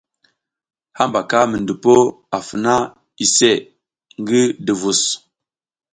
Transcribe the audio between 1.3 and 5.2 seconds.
mi ndupa a funa iseʼe ngi duvus.